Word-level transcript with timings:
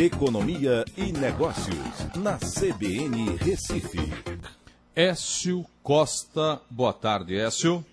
Economia 0.00 0.84
e 0.96 1.10
Negócios, 1.10 2.14
na 2.14 2.38
CBN 2.38 3.34
Recife. 3.36 3.98
Écio 4.94 5.64
Costa, 5.82 6.62
boa 6.70 6.92
tarde, 6.92 7.34
Écio. 7.34 7.84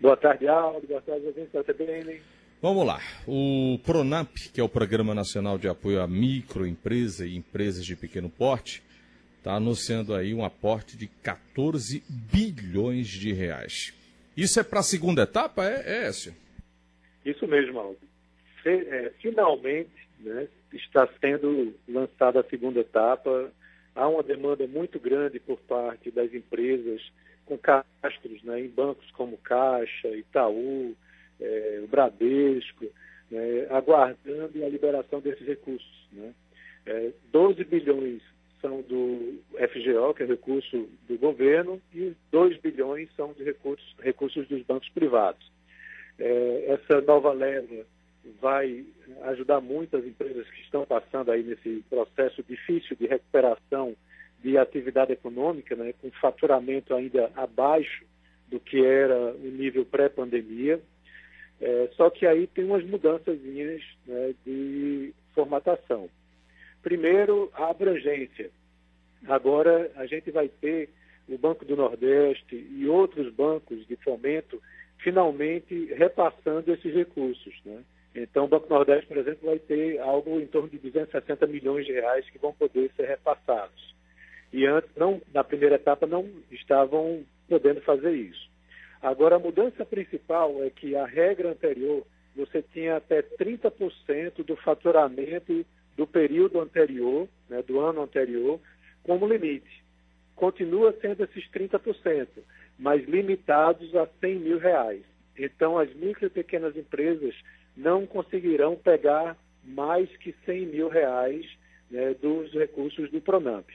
Boa 0.00 0.16
tarde, 0.16 0.46
Aldo. 0.46 0.86
Boa 0.86 1.02
tarde, 1.02 1.26
ouvintes 1.26 1.50
da 1.50 1.64
CBN. 1.64 2.20
Vamos 2.62 2.86
lá. 2.86 3.00
O 3.26 3.80
PRONAMP, 3.84 4.52
que 4.52 4.60
é 4.60 4.62
o 4.62 4.68
Programa 4.68 5.12
Nacional 5.12 5.58
de 5.58 5.66
Apoio 5.66 6.00
à 6.00 6.06
Microempresa 6.06 7.26
e 7.26 7.34
Empresas 7.36 7.84
de 7.84 7.96
Pequeno 7.96 8.30
Porte, 8.30 8.80
está 9.38 9.54
anunciando 9.54 10.14
aí 10.14 10.32
um 10.32 10.44
aporte 10.44 10.96
de 10.96 11.08
14 11.08 12.00
bilhões 12.08 13.08
de 13.08 13.32
reais. 13.32 13.92
Isso 14.36 14.60
é 14.60 14.62
para 14.62 14.78
a 14.78 14.84
segunda 14.84 15.22
etapa, 15.22 15.64
é, 15.64 15.82
é 15.84 16.06
Écio? 16.06 16.32
Isso 17.26 17.44
mesmo, 17.48 17.80
Aldo. 17.80 18.13
É, 18.66 19.12
finalmente 19.20 19.90
né, 20.20 20.48
está 20.72 21.08
sendo 21.20 21.74
lançada 21.88 22.40
a 22.40 22.44
segunda 22.44 22.80
etapa. 22.80 23.52
Há 23.94 24.08
uma 24.08 24.22
demanda 24.22 24.66
muito 24.66 24.98
grande 24.98 25.38
por 25.38 25.58
parte 25.60 26.10
das 26.10 26.32
empresas 26.32 27.00
com 27.44 27.58
castros 27.58 28.42
né, 28.42 28.60
em 28.60 28.68
bancos 28.68 29.10
como 29.12 29.36
Caixa, 29.38 30.08
Itaú, 30.08 30.96
é, 31.40 31.82
Bradesco, 31.88 32.86
né, 33.30 33.66
aguardando 33.70 34.64
a 34.64 34.68
liberação 34.68 35.20
desses 35.20 35.46
recursos. 35.46 36.08
Né. 36.12 36.32
É, 36.86 37.12
12 37.30 37.64
bilhões 37.64 38.22
são 38.60 38.80
do 38.80 39.40
FGO, 39.52 40.14
que 40.14 40.22
é 40.22 40.26
recurso 40.26 40.88
do 41.06 41.18
governo, 41.18 41.80
e 41.94 42.14
2 42.32 42.58
bilhões 42.58 43.10
são 43.14 43.34
de 43.34 43.44
recursos, 43.44 43.94
recursos 44.00 44.48
dos 44.48 44.62
bancos 44.62 44.88
privados. 44.88 45.52
É, 46.18 46.64
essa 46.68 47.00
nova 47.02 47.32
leva 47.32 47.84
vai 48.40 48.84
ajudar 49.24 49.60
muito 49.60 49.96
as 49.96 50.04
empresas 50.04 50.48
que 50.48 50.60
estão 50.62 50.84
passando 50.84 51.30
aí 51.30 51.42
nesse 51.42 51.84
processo 51.88 52.42
difícil 52.42 52.96
de 52.96 53.06
recuperação 53.06 53.94
de 54.42 54.58
atividade 54.58 55.12
econômica, 55.12 55.74
né, 55.74 55.94
com 56.00 56.10
faturamento 56.12 56.94
ainda 56.94 57.30
abaixo 57.34 58.04
do 58.48 58.60
que 58.60 58.84
era 58.84 59.34
o 59.34 59.50
nível 59.50 59.84
pré-pandemia. 59.84 60.80
É, 61.60 61.88
só 61.96 62.10
que 62.10 62.26
aí 62.26 62.46
tem 62.46 62.64
umas 62.64 62.84
mudanças 62.84 63.38
né, 64.06 64.34
de 64.44 65.14
formatação. 65.34 66.10
Primeiro, 66.82 67.50
a 67.54 67.70
abrangência. 67.70 68.50
Agora 69.26 69.90
a 69.96 70.04
gente 70.04 70.30
vai 70.30 70.48
ter 70.48 70.90
o 71.26 71.38
Banco 71.38 71.64
do 71.64 71.74
Nordeste 71.74 72.54
e 72.54 72.86
outros 72.86 73.32
bancos 73.32 73.86
de 73.86 73.96
fomento 73.96 74.60
finalmente 75.04 75.84
repassando 75.94 76.72
esses 76.72 76.92
recursos. 76.92 77.54
Né? 77.64 77.84
Então, 78.14 78.46
o 78.46 78.48
Banco 78.48 78.68
Nordeste, 78.68 79.06
por 79.06 79.18
exemplo, 79.18 79.46
vai 79.46 79.58
ter 79.58 80.00
algo 80.00 80.40
em 80.40 80.46
torno 80.46 80.70
de 80.70 80.78
260 80.78 81.46
milhões 81.46 81.84
de 81.84 81.92
reais 81.92 82.28
que 82.30 82.38
vão 82.38 82.54
poder 82.54 82.90
ser 82.96 83.06
repassados. 83.06 83.94
E 84.52 84.66
antes, 84.66 84.90
não, 84.96 85.20
na 85.32 85.44
primeira 85.44 85.74
etapa, 85.74 86.06
não 86.06 86.28
estavam 86.50 87.22
podendo 87.48 87.82
fazer 87.82 88.12
isso. 88.12 88.48
Agora, 89.02 89.36
a 89.36 89.38
mudança 89.38 89.84
principal 89.84 90.64
é 90.64 90.70
que 90.70 90.96
a 90.96 91.04
regra 91.04 91.50
anterior, 91.50 92.06
você 92.34 92.62
tinha 92.62 92.96
até 92.96 93.20
30% 93.20 94.42
do 94.42 94.56
faturamento 94.56 95.64
do 95.96 96.06
período 96.06 96.60
anterior, 96.60 97.28
né, 97.48 97.62
do 97.62 97.78
ano 97.80 98.02
anterior, 98.02 98.58
como 99.02 99.28
limite. 99.28 99.83
Continua 100.36 100.94
sendo 101.00 101.24
esses 101.24 101.48
30%, 101.50 102.28
mas 102.78 103.04
limitados 103.04 103.94
a 103.94 104.06
100 104.20 104.38
mil 104.38 104.58
reais. 104.58 105.02
Então, 105.38 105.78
as 105.78 105.92
micro 105.94 106.26
e 106.26 106.30
pequenas 106.30 106.76
empresas 106.76 107.34
não 107.76 108.06
conseguirão 108.06 108.76
pegar 108.76 109.36
mais 109.64 110.08
que 110.18 110.34
100 110.44 110.66
mil 110.66 110.88
reais 110.88 111.46
né, 111.90 112.14
dos 112.14 112.52
recursos 112.52 113.10
do 113.10 113.20
Pronamp. 113.20 113.66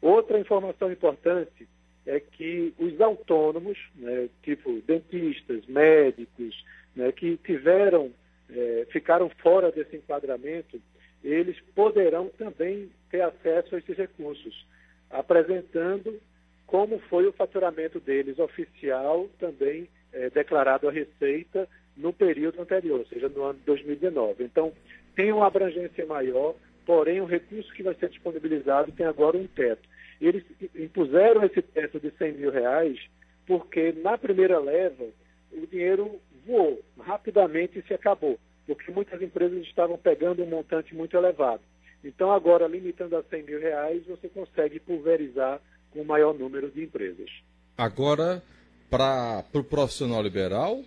Outra 0.00 0.38
informação 0.38 0.90
importante 0.92 1.68
é 2.06 2.20
que 2.20 2.72
os 2.78 3.00
autônomos, 3.00 3.78
né, 3.94 4.28
tipo 4.42 4.80
dentistas, 4.86 5.66
médicos, 5.66 6.64
né, 6.94 7.12
que 7.12 7.36
tiveram, 7.38 8.10
é, 8.50 8.86
ficaram 8.90 9.28
fora 9.28 9.70
desse 9.70 9.96
enquadramento, 9.96 10.80
eles 11.22 11.58
poderão 11.74 12.28
também 12.38 12.90
ter 13.10 13.20
acesso 13.22 13.74
a 13.74 13.78
esses 13.78 13.96
recursos, 13.96 14.66
apresentando 15.10 16.20
como 16.66 16.98
foi 17.08 17.26
o 17.26 17.32
faturamento 17.32 17.98
deles 17.98 18.38
oficial, 18.38 19.28
também 19.38 19.88
é, 20.12 20.28
declarado 20.30 20.88
à 20.88 20.92
Receita 20.92 21.68
no 21.96 22.12
período 22.12 22.60
anterior, 22.60 23.00
ou 23.00 23.06
seja, 23.06 23.28
no 23.28 23.42
ano 23.42 23.58
de 23.58 23.64
2019. 23.64 24.44
Então, 24.44 24.72
tem 25.16 25.32
uma 25.32 25.46
abrangência 25.46 26.04
maior, 26.06 26.54
porém 26.84 27.20
o 27.20 27.26
recurso 27.26 27.72
que 27.72 27.82
vai 27.82 27.94
ser 27.94 28.10
disponibilizado 28.10 28.92
tem 28.92 29.06
agora 29.06 29.36
um 29.36 29.46
teto. 29.46 29.88
Eles 30.20 30.44
impuseram 30.74 31.44
esse 31.44 31.62
teto 31.62 31.98
de 31.98 32.10
100 32.12 32.32
mil 32.32 32.50
reais 32.50 32.98
porque 33.46 33.92
na 33.92 34.18
primeira 34.18 34.58
leva 34.58 35.04
o 35.52 35.66
dinheiro 35.66 36.20
voou, 36.46 36.82
rapidamente 36.98 37.82
se 37.86 37.94
acabou 37.94 38.38
porque 38.68 38.92
muitas 38.92 39.20
empresas 39.22 39.62
estavam 39.62 39.96
pegando 39.96 40.44
um 40.44 40.46
montante 40.46 40.94
muito 40.94 41.16
elevado. 41.16 41.62
Então, 42.04 42.30
agora, 42.30 42.66
limitando 42.66 43.16
a 43.16 43.22
100 43.22 43.42
mil 43.42 43.60
reais, 43.60 44.06
você 44.06 44.28
consegue 44.28 44.78
pulverizar 44.78 45.60
com 45.90 46.02
o 46.02 46.04
maior 46.04 46.32
número 46.32 46.70
de 46.70 46.84
empresas. 46.84 47.30
Agora, 47.76 48.42
para 48.90 49.40
o 49.40 49.42
pro 49.52 49.64
profissional 49.64 50.22
liberal, 50.22 50.82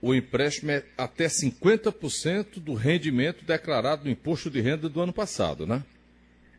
o 0.00 0.14
empréstimo 0.14 0.70
é 0.70 0.82
até 0.98 1.26
50% 1.26 2.60
do 2.60 2.74
rendimento 2.74 3.44
declarado 3.44 4.04
no 4.04 4.10
imposto 4.10 4.50
de 4.50 4.60
renda 4.60 4.88
do 4.88 5.00
ano 5.00 5.12
passado, 5.12 5.66
né? 5.66 5.82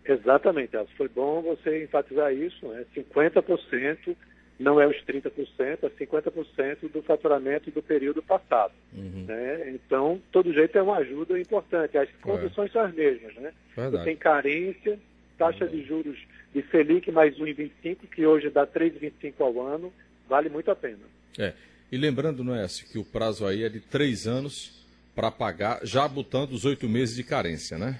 Exatamente, 0.03 0.75
Elcio. 0.75 0.95
Foi 0.95 1.07
bom 1.07 1.41
você 1.41 1.83
enfatizar 1.83 2.33
isso, 2.33 2.67
né? 2.67 2.85
50% 2.95 4.15
não 4.59 4.79
é 4.79 4.87
os 4.87 4.95
30%, 5.03 5.29
é 5.59 5.89
50% 5.89 6.91
do 6.91 7.01
faturamento 7.01 7.69
do 7.71 7.83
período 7.83 8.23
passado. 8.23 8.73
Uhum. 8.93 9.25
Né? 9.27 9.71
Então, 9.71 10.21
todo 10.31 10.53
jeito 10.53 10.77
é 10.77 10.81
uma 10.81 10.97
ajuda 10.97 11.39
importante. 11.39 11.97
As 11.97 12.09
condições 12.21 12.69
é. 12.69 12.73
são 12.73 12.81
as 12.83 12.93
mesmas. 12.93 13.35
Né? 13.35 13.53
Você 13.75 14.03
tem 14.03 14.15
carência, 14.15 14.97
taxa 15.37 15.67
de 15.67 15.83
juros 15.83 16.17
de 16.53 16.63
Selic 16.71 17.11
mais 17.11 17.37
1,25, 17.37 17.97
que 18.13 18.25
hoje 18.25 18.49
dá 18.49 18.65
3,25 18.65 19.33
ao 19.39 19.61
ano, 19.61 19.93
vale 20.27 20.47
muito 20.47 20.71
a 20.71 20.75
pena. 20.75 20.99
É. 21.37 21.53
E 21.91 21.97
lembrando, 21.97 22.43
não 22.43 22.55
é, 22.55 22.65
que 22.91 22.97
o 22.97 23.03
prazo 23.03 23.45
aí 23.45 23.63
é 23.63 23.69
de 23.69 23.81
três 23.81 24.25
anos 24.25 24.85
para 25.13 25.29
pagar, 25.31 25.79
já 25.83 26.07
botando 26.07 26.51
os 26.51 26.65
oito 26.65 26.87
meses 26.87 27.15
de 27.15 27.23
carência, 27.23 27.77
né? 27.77 27.99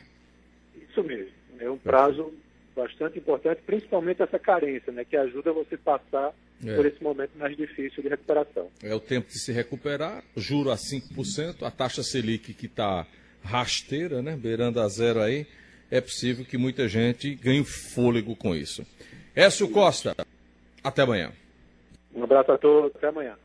Isso 0.90 1.04
mesmo. 1.04 1.32
É 1.60 1.70
um 1.70 1.78
prazo 1.78 2.34
bastante 2.76 3.20
importante, 3.20 3.62
principalmente 3.66 4.22
essa 4.22 4.38
carência, 4.38 4.92
né, 4.92 5.06
que 5.06 5.16
ajuda 5.16 5.54
você 5.54 5.76
a 5.76 5.78
passar 5.78 6.34
é. 6.64 6.76
por 6.76 6.86
esse 6.86 7.02
momento 7.04 7.32
mais 7.38 7.56
difícil 7.56 8.04
de 8.04 8.10
recuperação. 8.10 8.70
É 8.84 8.94
o 8.94 9.00
tempo 9.00 9.28
de 9.28 9.40
se 9.40 9.52
recuperar, 9.52 10.24
juro 10.36 10.72
a 10.72 10.76
5%, 10.76 11.64
a 11.64 11.72
taxa 11.72 12.04
Selic 12.04 12.54
que 12.54 12.66
está 12.66 13.06
rasteira, 13.44 14.22
né, 14.22 14.36
beirando 14.36 14.80
a 14.80 14.88
zero 14.88 15.22
aí, 15.22 15.46
é 15.92 16.02
possível 16.02 16.46
que 16.46 16.58
muita 16.58 16.88
gente 16.88 17.36
ganhe 17.36 17.64
fôlego 17.64 18.36
com 18.36 18.56
isso. 18.56 18.86
Écio 19.36 19.70
Costa, 19.70 20.16
até 20.84 21.04
amanhã. 21.04 21.32
Um 22.14 22.24
abraço 22.24 22.52
a 22.52 22.58
todos, 22.58 22.96
até 22.96 23.08
amanhã. 23.08 23.36